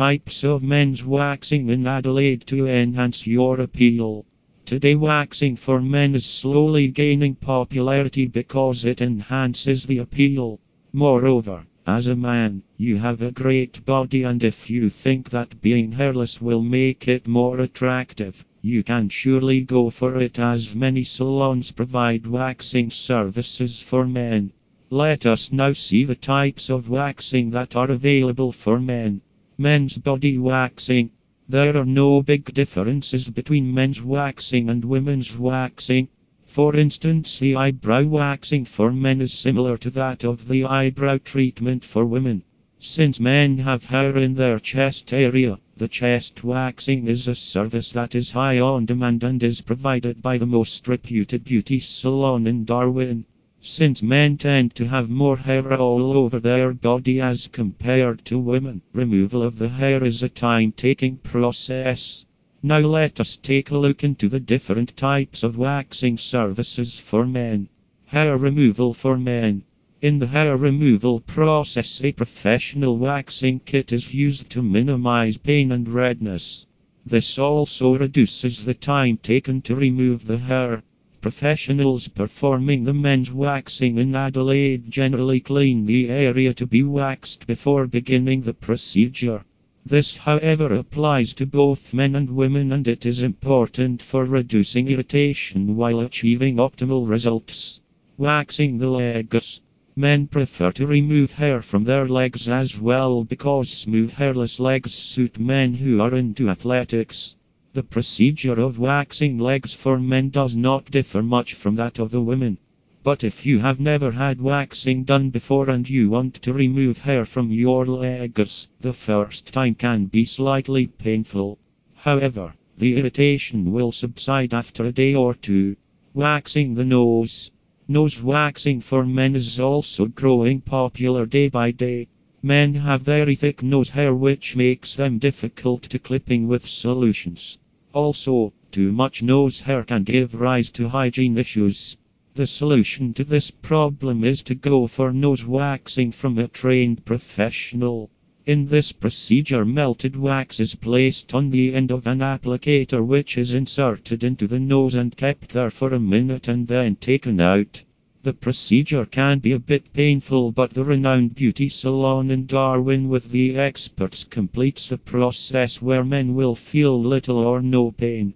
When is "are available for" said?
27.76-28.80